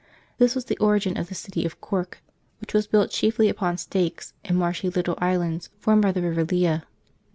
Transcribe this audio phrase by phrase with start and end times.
[0.39, 2.23] This was the origin of the city of Cork,
[2.59, 6.81] which was built chiefly upon stakes, in marshy little islands formed by the river Lea.